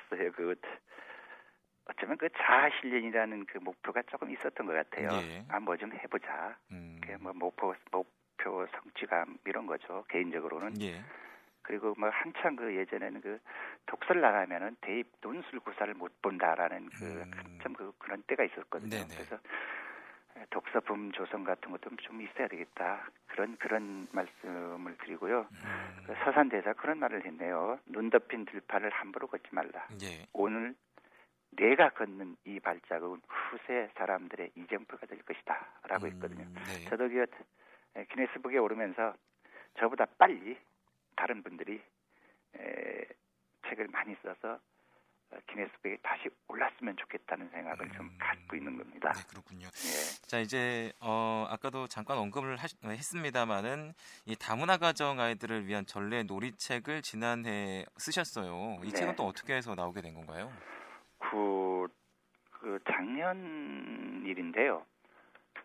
글쎄요, 0.09 0.31
그 0.33 0.55
어쩌면 1.85 2.17
그 2.17 2.29
자아 2.37 2.69
실현이라는 2.79 3.45
그 3.47 3.57
목표가 3.57 4.01
조금 4.09 4.29
있었던 4.31 4.65
것 4.67 4.73
같아요. 4.73 5.09
예. 5.23 5.43
아, 5.49 5.59
뭐 5.59 5.75
좀 5.77 5.91
해보자. 5.93 6.57
음, 6.71 6.99
그게 7.01 7.17
뭐 7.17 7.33
목표, 7.33 7.73
목표 7.91 8.67
성취감 8.71 9.37
이런 9.45 9.65
거죠. 9.65 10.05
개인적으로는. 10.09 10.79
예. 10.81 11.03
그리고 11.63 11.93
뭐 11.97 12.09
한창 12.09 12.55
그 12.55 12.75
예전에는 12.75 13.21
그 13.21 13.39
독서를 13.85 14.23
안 14.23 14.35
하면은 14.35 14.75
대입 14.81 15.07
논술 15.21 15.59
구사를 15.59 15.93
못 15.93 16.21
본다라는 16.21 16.89
그 16.89 17.05
음. 17.05 17.31
한참 17.35 17.73
그 17.73 17.91
그런 17.97 18.21
때가 18.23 18.43
있었거든요. 18.43 18.89
네네. 18.89 19.07
그래서 19.07 19.37
독서품 20.49 21.11
조성 21.11 21.43
같은 21.43 21.71
것도 21.71 21.95
좀 21.97 22.21
있어야 22.21 22.47
되겠다. 22.47 23.09
그런 23.27 23.57
그런 23.57 24.07
말씀을 24.11 24.97
드리고요. 24.97 25.47
음, 25.51 26.03
그 26.05 26.13
서산 26.23 26.49
대사 26.49 26.73
그런 26.73 26.99
말을 26.99 27.25
했네요. 27.25 27.79
눈 27.85 28.09
덮인 28.09 28.45
들판을 28.45 28.89
함부로 28.89 29.27
걷지 29.27 29.47
말라. 29.51 29.87
예. 30.01 30.25
오늘 30.33 30.75
내가 31.51 31.89
걷는 31.89 32.37
이 32.45 32.59
발자국은 32.59 33.21
후세 33.27 33.89
사람들의 33.95 34.51
이정표가 34.55 35.05
될 35.05 35.21
것이다. 35.21 35.67
라고 35.87 36.07
했거든요. 36.07 36.43
음, 36.43 36.55
네. 36.65 36.85
저도 36.89 37.09
그 37.09 37.25
기네스북에 38.09 38.57
오르면서 38.57 39.13
저보다 39.77 40.05
빨리 40.17 40.57
다른 41.21 41.43
분들이 41.43 41.79
에, 42.55 43.05
책을 43.69 43.87
많이 43.89 44.15
써서 44.23 44.59
어, 45.29 45.37
기네스북에 45.47 45.97
다시 46.01 46.29
올랐으면 46.47 46.97
좋겠다는 46.97 47.47
생각을 47.49 47.91
좀 47.91 48.07
음, 48.07 48.17
갖고 48.19 48.55
있는 48.55 48.75
겁니다. 48.75 49.13
네, 49.13 49.21
그렇군요. 49.29 49.67
예. 49.67 50.27
자 50.27 50.39
이제 50.39 50.91
어 50.99 51.45
아까도 51.47 51.87
잠깐 51.87 52.17
언급을 52.17 52.57
하시, 52.57 52.75
어, 52.83 52.89
했습니다마는 52.89 53.93
이 54.25 54.35
다문화 54.35 54.77
가정 54.77 55.19
아이들을 55.19 55.67
위한 55.67 55.85
전래 55.85 56.23
놀이책을 56.23 57.03
지난해 57.03 57.85
쓰셨어요. 57.97 58.79
이 58.83 58.89
네. 58.89 58.91
책은 58.91 59.15
또 59.15 59.25
어떻게 59.27 59.53
해서 59.53 59.75
나오게 59.75 60.01
된 60.01 60.15
건가요? 60.15 60.51
그, 61.19 61.87
그 62.49 62.79
작년 62.89 64.23
일인데요. 64.25 64.83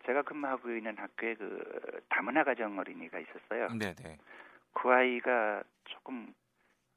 제가 0.04 0.20
근무하고 0.22 0.70
있는 0.70 0.96
학교에 0.98 1.34
그 1.34 2.04
다문화 2.10 2.44
가정 2.44 2.78
어린이가 2.78 3.18
있었어요. 3.18 3.68
네 3.78 3.94
네. 3.94 4.18
그 4.78 4.92
아이가 4.92 5.62
조금 5.84 6.34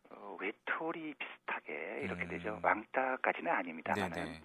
어, 0.09 0.37
외톨이 0.41 1.13
비슷하게 1.13 2.01
이렇게 2.03 2.23
음. 2.23 2.27
되죠. 2.27 2.59
왕따까지는 2.61 3.49
아닙니다만은 3.51 4.11
네네. 4.11 4.41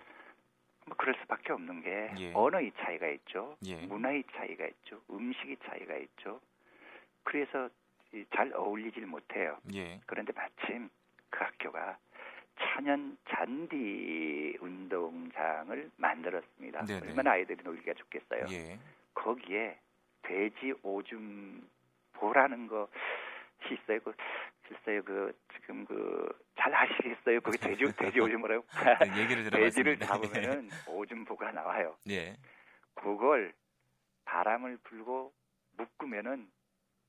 뭐 0.87 0.97
그럴 0.97 1.17
수밖에 1.21 1.53
없는 1.53 1.83
게 1.83 2.13
예. 2.19 2.33
언어의 2.33 2.71
차이가 2.79 3.09
있죠. 3.09 3.57
예. 3.67 3.75
문화의 3.87 4.23
차이가 4.37 4.67
있죠. 4.67 5.01
음식의 5.11 5.57
차이가 5.67 5.97
있죠. 5.97 6.41
그래서 7.25 7.69
이- 8.13 8.25
잘 8.37 8.53
어울리질 8.55 9.05
못해요. 9.07 9.59
예. 9.75 10.01
그런데 10.07 10.33
마침 10.37 10.89
그 11.31 11.43
학교가 11.43 11.99
천연 12.57 13.17
잔디 13.29 14.57
운동장을 14.61 15.91
만들었습니다. 15.97 16.85
네네. 16.85 17.09
얼마나 17.09 17.33
아이들이 17.33 17.61
놀기가 17.65 17.95
좋겠어요. 17.95 18.45
예. 18.51 18.79
거기에 19.15 19.77
돼지 20.23 20.73
오줌 20.85 21.67
보라는 22.13 22.69
거 22.69 22.89
있어요. 23.73 24.01
그 24.01 24.13
글쎄요, 24.69 25.03
그 25.05 25.33
지금 25.55 25.85
그 25.87 26.45
잘 26.65 26.75
아시겠어요? 26.75 27.41
거기 27.43 27.59
돼지 27.59 27.85
돼지 27.97 28.21
오줌 28.21 28.41
뭐라고? 28.41 28.65
네, 29.01 29.21
얘기를 29.23 29.45
돼지를 29.51 29.99
들어봤습니다. 29.99 30.07
잡으면은 30.07 30.71
오줌 30.89 31.25
보가 31.25 31.53
나와요. 31.53 31.95
예. 32.09 32.37
그걸 32.95 33.53
바람을 34.25 34.79
불고 34.85 35.33
묶으면은 35.77 36.49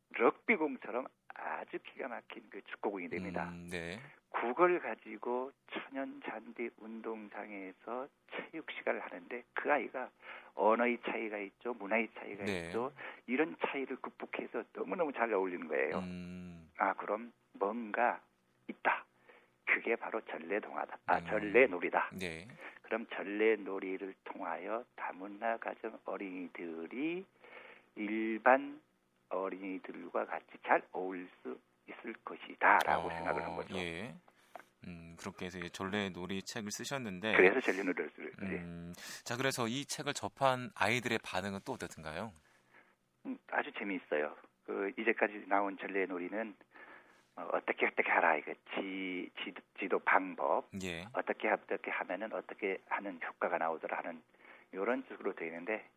럭비공처럼 0.10 1.06
아주 1.36 1.78
기가 1.86 2.08
막힌 2.10 2.44
그 2.50 2.62
축구공이 2.64 3.08
됩니다. 3.10 3.50
음, 3.50 3.70
네. 3.70 4.00
그걸 4.42 4.80
가지고 4.80 5.52
천연 5.72 6.22
잔디 6.26 6.70
운동장에서 6.80 8.08
체육 8.32 8.70
시간을 8.72 9.00
하는데 9.00 9.44
그 9.54 9.72
아이가 9.72 10.10
언어의 10.56 11.00
차이가 11.06 11.38
있죠, 11.38 11.74
문화의 11.74 12.10
차이가 12.16 12.44
네. 12.44 12.66
있죠. 12.68 12.92
이런 13.28 13.56
차이를 13.66 13.96
극복해서 13.98 14.64
너무너무 14.74 15.12
잘 15.14 15.34
어울리는 15.34 15.68
거예요. 15.68 16.00
음, 16.00 16.70
아, 16.78 16.94
그럼 16.94 17.32
뭔가 17.54 18.20
있다. 18.68 19.06
그게 19.66 19.96
바로 19.96 20.22
전래동화다. 20.22 20.98
아, 21.08 21.18
음. 21.18 21.26
전래놀이다. 21.28 22.12
네. 22.20 22.48
그럼 22.84 23.06
전래놀이를 23.08 24.14
통하여 24.26 24.84
다문화 24.96 25.58
가정 25.58 25.98
어린이들이 26.06 27.26
일반 27.96 28.80
어린이들과 29.30 30.26
같이 30.26 30.46
잘 30.66 30.82
어울릴 30.92 31.28
수 31.42 31.58
있을 31.88 32.14
것이다라고 32.24 33.08
어, 33.08 33.10
생각을 33.10 33.44
한 33.44 33.56
거죠. 33.56 33.78
예. 33.78 34.16
음, 34.88 35.16
그렇게 35.18 35.46
해서 35.46 35.60
전래 35.70 36.10
놀이 36.10 36.44
책을 36.44 36.72
쓰셨는데 36.72 37.36
그래서 37.36 37.60
전래 37.62 37.84
놀이를 37.84 38.10
쓰 38.16 38.32
음, 38.42 38.94
자 39.24 39.36
그래서 39.36 39.68
이 39.68 39.86
책을 39.86 40.14
접한 40.14 40.70
아이들의 40.76 41.20
반응은 41.24 41.62
또 41.66 41.74
어떻든가요? 41.74 42.34
음, 43.26 43.38
아주 43.48 43.72
재미있어요. 43.78 44.36
그 44.66 44.92
이제까지 44.98 45.46
나온 45.48 45.78
전래 45.78 46.06
놀이는 46.06 46.56
어, 47.38 47.48
어떻게 47.54 47.86
어떻게 47.88 48.10
하라 48.10 48.38
이거 48.38 48.54
지, 48.74 49.30
지 49.44 49.54
지도 49.80 50.00
방법 50.00 50.70
예. 50.84 51.06
어떻게 51.14 51.50
어떻게 51.50 51.92
하면은 51.92 52.32
어떻게 52.34 52.78
하는 52.88 53.20
효과가 53.24 53.58
나오더라 53.58 53.98
하는 53.98 54.22
이런 54.72 55.04
식으로 55.08 55.34
되어 55.36 55.48
있는데 55.48 55.88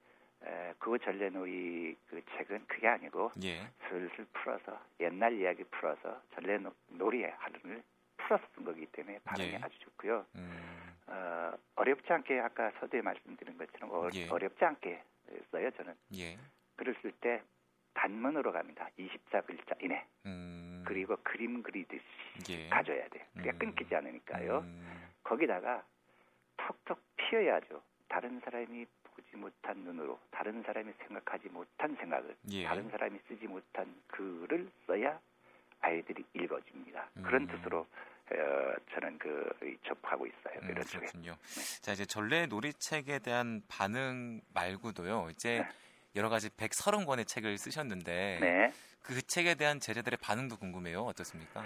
에, 0.45 0.75
그 0.79 0.99
전래놀이 0.99 1.97
그 2.09 2.23
책은 2.37 2.67
그게 2.67 2.89
아니고 2.89 3.33
예. 3.43 3.67
슬슬 3.89 4.25
풀어서 4.33 4.81
옛날 5.01 5.33
이야기 5.35 5.65
풀어서 5.65 6.21
전래놀이의 6.35 7.33
하루를 7.39 7.83
풀어서 8.17 8.45
쓴 8.55 8.65
거기 8.65 8.87
때문에 8.87 9.19
반응이 9.25 9.53
예. 9.53 9.57
아주 9.63 9.79
좋고요. 9.81 10.25
음, 10.37 10.97
어, 11.07 11.53
어렵지 11.77 12.13
않게 12.13 12.39
아까 12.41 12.71
서두에 12.81 13.01
말씀드린 13.03 13.57
것처럼 13.59 13.91
어, 13.91 14.09
예. 14.15 14.29
어렵지 14.29 14.65
않게 14.65 15.03
써요 15.51 15.71
저는. 15.73 15.95
예. 16.15 16.39
글을 16.77 16.95
쓸 17.03 17.13
때 17.21 17.43
단문으로 17.95 18.53
갑니다. 18.53 18.89
24글자 18.99 19.83
이내. 19.83 20.05
음, 20.27 20.85
그리고 20.87 21.17
그림 21.25 21.63
그리듯이 21.63 22.05
예. 22.51 22.69
가져야 22.69 23.09
돼. 23.09 23.27
그게 23.37 23.51
음. 23.51 23.59
끊기지 23.59 23.95
않으니까요. 23.95 24.59
음, 24.59 25.09
거기다가 25.25 25.85
톡톡 26.57 27.01
피어야죠. 27.17 27.83
다른 28.09 28.41
사람이 28.41 28.87
보지 29.19 29.37
못한 29.37 29.77
눈으로, 29.79 30.19
다른 30.31 30.63
사람이 30.63 30.93
생각하지 31.07 31.49
못한 31.49 31.97
생각을, 31.97 32.37
예. 32.51 32.65
다른 32.65 32.89
사람이 32.91 33.19
쓰지 33.29 33.47
못한 33.47 33.87
글을 34.09 34.71
써야 34.87 35.19
아이들이 35.81 36.25
읽어줍니다. 36.35 37.09
그런 37.23 37.43
음. 37.43 37.49
뜻으로 37.49 37.87
어, 38.31 38.75
저는 38.93 39.19
그 39.19 39.51
이, 39.63 39.77
접하고 39.87 40.27
있어요. 40.27 40.59
음, 40.63 40.71
이런. 40.71 40.85
그렇군요. 40.85 41.37
자 41.81 41.93
이제 41.93 42.05
전래 42.05 42.47
놀이책에 42.47 43.21
대한 43.21 43.63
반응 43.69 44.41
말고도요. 44.53 45.29
이제 45.31 45.61
네. 45.61 45.69
여러 46.17 46.29
가지 46.29 46.51
130권의 46.51 47.27
책을 47.27 47.57
쓰셨는데 47.57 48.39
네. 48.41 48.73
그 49.03 49.23
책에 49.23 49.55
대한 49.55 49.81
제자들의 49.81 50.19
반응도 50.21 50.57
궁금해요. 50.59 51.01
어떻습니까? 51.03 51.63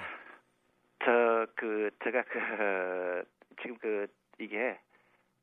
저 1.05 1.33
그 1.63 1.91
제가 2.03 2.23
그 2.25 3.25
지금 3.61 3.77
그 3.79 4.07
이게 4.39 4.79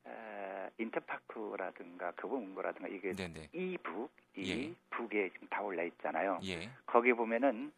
어, 0.04 0.68
인터파크라든가 0.78 2.12
교보문고라든가 2.18 2.88
이게 2.88 3.14
네네. 3.14 3.48
이북 3.52 4.10
이 4.36 4.68
예. 4.70 4.74
북에 4.90 5.30
지금 5.30 5.48
다 5.48 5.60
올라 5.62 5.82
있잖아요. 5.82 6.40
예. 6.44 6.70
거기 6.86 7.12
보면은 7.12 7.72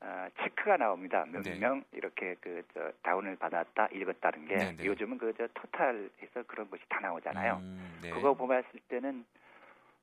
어, 0.00 0.28
체크가 0.38 0.76
나옵니다. 0.76 1.24
몇 1.28 1.42
네. 1.42 1.58
명 1.58 1.84
이렇게 1.92 2.36
그 2.40 2.62
저 2.72 2.92
다운을 3.02 3.36
받았다 3.36 3.88
읽었다는 3.92 4.46
게 4.46 4.56
네, 4.56 4.76
네. 4.76 4.84
요즘은 4.84 5.18
그 5.18 5.32
저 5.36 5.48
토탈해서 5.54 6.44
그런 6.46 6.70
것이 6.70 6.82
다 6.88 7.00
나오잖아요. 7.00 7.56
음, 7.56 7.98
네. 8.02 8.10
그거 8.10 8.32
보았을 8.34 8.80
때는 8.88 9.24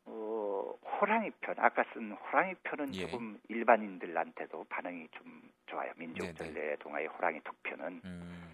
어, 0.08 0.76
호랑이 1.00 1.32
편 1.42 1.56
아까 1.58 1.84
쓴 1.94 2.12
호랑이 2.12 2.54
편은 2.64 2.94
예. 2.96 3.08
조금 3.08 3.40
일반인들한테도 3.48 4.66
반응이 4.70 5.08
좀 5.12 5.50
좋아요. 5.68 5.92
민족 5.96 6.26
네, 6.26 6.34
네. 6.34 6.38
전래 6.38 6.76
동화의 6.78 7.08
호랑이 7.08 7.40
톡 7.44 7.56
편은 7.64 8.02
음, 8.04 8.54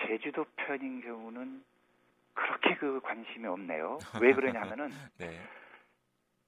제주도 0.00 0.44
편인 0.56 1.00
경우는 1.02 1.62
그렇게 2.34 2.74
그 2.76 3.00
관심이 3.00 3.46
없네요. 3.46 3.98
왜 4.20 4.32
그러냐면은 4.32 4.88
네. 5.18 5.40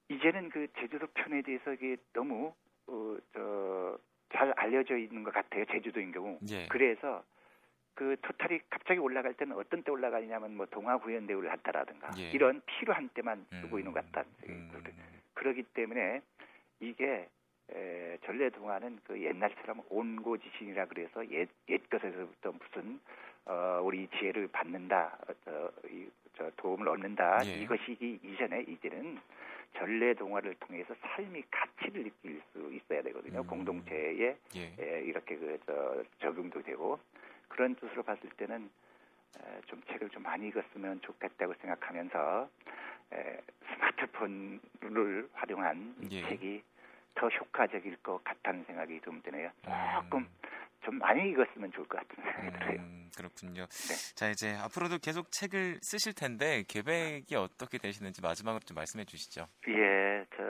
이제는 0.09 0.49
그 0.49 0.67
제주도 0.79 1.07
편에 1.07 1.41
대해서 1.41 1.73
이게 1.73 1.97
너무 2.13 2.53
어, 2.87 3.17
저, 3.33 3.97
잘 4.33 4.51
알려져 4.57 4.97
있는 4.97 5.23
것 5.23 5.33
같아요. 5.33 5.65
제주도인 5.65 6.11
경우. 6.11 6.37
예. 6.49 6.67
그래서 6.67 7.23
그 7.95 8.15
토탈이 8.21 8.59
갑자기 8.69 8.99
올라갈 8.99 9.33
때는 9.33 9.55
어떤 9.55 9.81
때 9.81 9.91
올라가냐면 9.91 10.55
뭐 10.55 10.65
동화 10.65 10.97
구연 10.97 11.25
대우를 11.25 11.51
한다라든가 11.51 12.11
예. 12.17 12.29
이런 12.31 12.61
필요한 12.65 13.09
때만 13.09 13.45
쓰고 13.61 13.77
음, 13.77 13.79
있는 13.79 13.91
것 13.93 14.05
같다. 14.11 14.27
음, 14.49 14.71
그러기 15.33 15.63
때문에 15.63 16.21
이게 16.79 17.27
에, 17.73 18.17
전래 18.25 18.49
동화는 18.49 18.99
그 19.05 19.19
옛날처럼 19.21 19.81
온고지신이라 19.89 20.85
그래서 20.85 21.29
옛, 21.31 21.47
옛 21.69 21.89
것에서부터 21.89 22.51
무슨 22.51 22.99
어, 23.45 23.81
우리 23.83 24.07
지혜를 24.17 24.47
받는다, 24.47 25.17
어, 25.27 25.33
저, 25.43 25.71
이, 25.87 26.07
저 26.35 26.49
도움을 26.57 26.87
얻는다 26.87 27.45
예. 27.45 27.61
이것이기 27.61 28.19
이전에 28.23 28.61
이제는 28.67 29.19
전래 29.77 30.13
동화를 30.13 30.55
통해서 30.55 30.95
삶의 31.01 31.43
가치를 31.51 32.03
느낄 32.03 32.41
수 32.51 32.71
있어야 32.73 33.01
되거든요. 33.03 33.41
음. 33.41 33.47
공동체에 33.47 34.37
예. 34.55 34.75
에, 34.79 35.01
이렇게 35.03 35.35
그 35.35 35.59
저, 35.65 36.03
적용도 36.19 36.61
되고 36.61 36.99
그런 37.47 37.75
뜻으로 37.75 38.03
봤을 38.03 38.29
때는 38.31 38.69
에, 39.39 39.61
좀 39.67 39.81
책을 39.87 40.09
좀 40.09 40.23
많이 40.23 40.47
읽었으면 40.47 41.01
좋겠다고 41.01 41.53
생각하면서 41.61 42.49
에, 43.13 43.41
스마트폰을 43.73 45.29
활용한 45.33 45.95
이 46.01 46.17
예. 46.17 46.29
책이 46.29 46.63
더 47.15 47.27
효과적일 47.27 47.97
것 48.03 48.23
같다는 48.23 48.63
생각이 48.65 48.99
좀 49.01 49.21
드네요. 49.21 49.49
음. 49.67 49.71
조금 50.03 50.27
좀 50.83 50.99
많이 50.99 51.29
읽었으면 51.29 51.71
좋을 51.71 51.87
것 51.87 51.97
같은 51.97 52.23
생각이 52.23 52.51
들어요. 52.59 52.79
음, 52.79 53.09
그렇군요. 53.17 53.65
네. 53.65 54.15
자 54.15 54.29
이제 54.29 54.53
앞으로도 54.53 54.99
계속 54.99 55.31
책을 55.31 55.79
쓰실 55.81 56.13
텐데 56.13 56.63
계획이 56.67 57.35
어떻게 57.35 57.77
되시는지 57.79 58.21
마지막으로 58.21 58.59
좀 58.59 58.75
말씀해 58.75 59.05
주시죠. 59.05 59.47
예, 59.69 60.25
저 60.35 60.43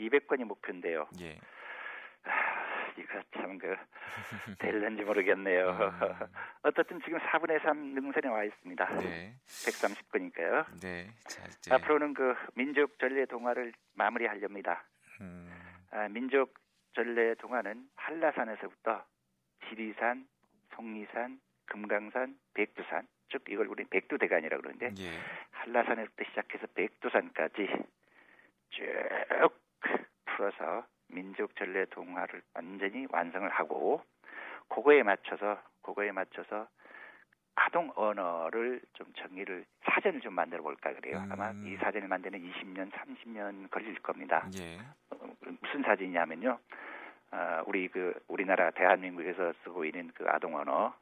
200권이 0.00 0.44
목표인데요. 0.44 1.06
예. 1.20 1.38
아, 2.24 2.92
이거 2.96 3.22
참그 3.36 3.76
될는지 4.58 5.02
모르겠네요. 5.04 5.70
음. 5.70 5.78
어떻든 6.62 7.00
지금 7.04 7.18
4분의 7.20 7.62
3 7.62 7.94
능선에 7.94 8.26
와 8.28 8.42
있습니다. 8.42 8.84
네. 8.96 9.34
130권이니까요. 9.46 10.80
네. 10.80 11.10
자 11.28 11.44
이제 11.46 11.74
앞으로는 11.74 12.14
그 12.14 12.34
민족 12.54 12.98
전래 12.98 13.24
동화를 13.26 13.72
마무리하렵니다. 13.94 14.84
음, 15.20 15.50
아, 15.90 16.08
민족 16.08 16.54
전래 16.94 17.34
동화는 17.34 17.88
한라산에서부터 17.96 19.04
지리산, 19.68 20.26
속리산, 20.74 21.40
금강산, 21.66 22.38
백두산, 22.54 23.06
즉 23.30 23.44
이걸 23.48 23.66
우리 23.68 23.84
백두대간이라고 23.84 24.62
그러는데 24.62 24.94
예. 25.02 25.18
한라산에서부터 25.50 26.24
시작해서 26.30 26.66
백두산까지 26.74 27.68
쭉 28.70 28.84
풀어서 30.24 30.86
민족 31.08 31.54
전래 31.56 31.84
동화를 31.86 32.42
완전히 32.54 33.06
완성을 33.10 33.48
하고 33.48 34.02
그거에 34.68 35.02
맞춰서 35.02 35.60
그거에 35.82 36.12
맞춰서 36.12 36.68
아동 37.54 37.90
언어를 37.96 38.80
좀 38.92 39.12
정리를 39.14 39.64
사전을 39.84 40.20
좀 40.20 40.34
만들어 40.34 40.62
볼까 40.62 40.92
그래요. 40.94 41.18
음. 41.18 41.32
아마 41.32 41.50
이 41.64 41.76
사전을 41.76 42.06
만드는 42.06 42.38
20년, 42.40 42.90
30년 42.92 43.68
걸릴 43.70 43.98
겁니다. 44.00 44.48
예. 44.58 44.78
어, 45.68 45.78
무슨 45.78 45.82
사진이냐면요. 45.82 46.58
아, 47.30 47.62
우리 47.66 47.88
그 47.88 48.14
우리나라 48.28 48.70
대한민국에서 48.70 49.52
쓰고 49.64 49.84
있는 49.84 50.10
그 50.14 50.24
아동 50.28 50.56
언어, 50.56 50.94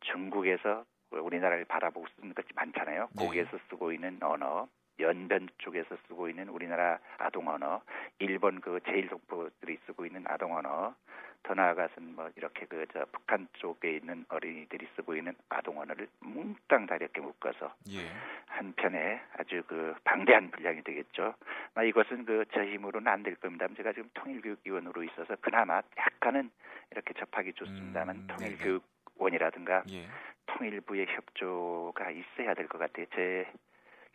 중국에서 0.00 0.84
우리나라를 1.10 1.64
바라보고 1.64 2.06
쓰는 2.16 2.34
것이 2.34 2.48
많잖아요. 2.54 3.08
네. 3.16 3.24
거기에서 3.24 3.58
쓰고 3.68 3.92
있는 3.92 4.18
언어, 4.22 4.68
연변 5.00 5.48
쪽에서 5.58 5.96
쓰고 6.08 6.28
있는 6.28 6.48
우리나라 6.48 6.98
아동 7.18 7.48
언어, 7.48 7.82
일본 8.18 8.60
그 8.60 8.80
제일동포들이 8.86 9.78
쓰고 9.86 10.06
있는 10.06 10.24
아동 10.26 10.56
언어, 10.56 10.94
더 11.42 11.54
나아가서는 11.54 12.16
뭐 12.16 12.28
이렇게 12.36 12.66
그 12.66 12.84
저 12.92 13.04
북한 13.12 13.46
쪽에 13.54 13.96
있는 13.96 14.24
어린이들이 14.28 14.88
쓰고 14.96 15.14
있는 15.14 15.34
아동 15.48 15.78
언어를 15.78 16.08
몽땅 16.20 16.86
다 16.86 16.96
이렇게 16.96 17.20
묶어서 17.20 17.72
예. 17.90 18.10
한 18.46 18.72
편에 18.74 19.20
아주 19.38 19.62
그 19.68 19.94
방대한 20.04 20.50
분량이 20.50 20.82
되겠죠. 20.82 21.34
아, 21.74 21.82
이것은 21.84 22.24
그 22.24 22.44
저 22.52 22.64
힘으로는 22.64 23.06
안 23.06 23.22
될 23.22 23.36
겁니다. 23.36 23.66
제가 23.76 23.92
지금 23.92 24.10
통일교육위원으로 24.14 25.02
있어서 25.04 25.36
그나마 25.40 25.82
약간은 25.98 26.50
이렇게 26.90 27.12
접하기 27.14 27.52
좋습니다만 27.52 28.16
음, 28.16 28.26
통일교육원이라든가 28.28 29.82
예. 29.90 30.08
통일부의 30.46 31.06
협조가 31.08 32.10
있어야 32.10 32.54
될 32.54 32.66
것 32.68 32.78
같아요. 32.78 33.06
제 33.14 33.46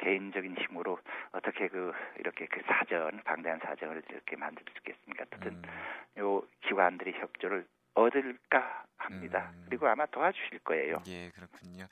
개인적인 0.01 0.55
힘으로 0.57 0.99
어떻게 1.31 1.67
그 1.67 1.91
이렇게 2.17 2.45
그 2.47 2.61
사전 2.67 3.21
방대한 3.23 3.59
사전을 3.59 4.01
이렇게 4.09 4.35
만들 4.35 4.63
수 4.71 4.77
있겠습니까? 4.79 5.25
어쨌든 5.27 5.53
음, 5.53 6.19
요 6.19 6.43
기관들의 6.61 7.13
협조를 7.13 7.65
얻을까 7.93 8.85
합니다. 8.97 9.51
음. 9.53 9.65
그리고 9.67 9.87
아마 9.87 10.05
도와주실 10.05 10.59
거예요. 10.59 10.95
예, 11.07 11.29
그렇군요. 11.31 11.85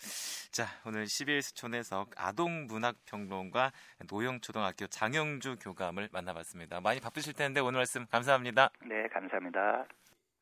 자, 0.51 0.65
오늘 0.85 1.05
12일 1.05 1.41
수촌에서 1.41 2.05
아동 2.15 2.67
문학 2.67 2.95
평론가 3.05 3.71
노영초등학교 4.09 4.87
장영주 4.87 5.57
교감을 5.61 6.09
만나봤습니다. 6.11 6.81
많이 6.81 6.99
바쁘실 6.99 7.33
텐데 7.33 7.59
오늘 7.59 7.79
말씀 7.79 8.05
감사합니다. 8.07 8.69
네, 8.85 9.07
감사합니다. 9.07 9.85